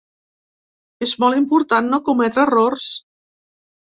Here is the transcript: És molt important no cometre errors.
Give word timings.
És 1.07 1.11
molt 1.23 1.37
important 1.39 1.89
no 1.91 1.99
cometre 2.07 2.47
errors. 2.47 2.89